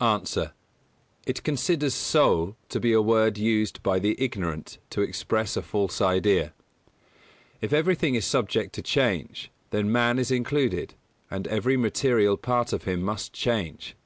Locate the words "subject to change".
8.24-9.50